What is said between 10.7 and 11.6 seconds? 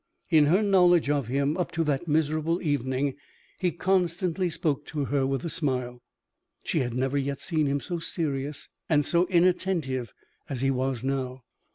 was now.